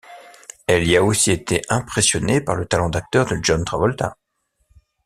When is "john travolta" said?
3.39-4.17